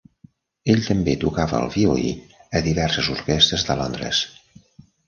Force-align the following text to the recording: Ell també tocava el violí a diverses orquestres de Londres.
Ell 0.73 0.79
també 0.87 1.13
tocava 1.25 1.59
el 1.65 1.69
violí 1.75 2.09
a 2.61 2.65
diverses 2.71 3.13
orquestres 3.19 3.69
de 3.71 3.79
Londres. 3.85 4.27